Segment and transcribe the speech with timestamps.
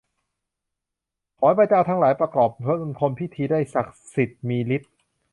[1.39, 2.49] ขอให้ข้าพเจ้าทั้งหลาย ประกอบ
[2.81, 4.93] มงคลพิธี ได้ศักดิ์สิทธิ์มีฤทธิ์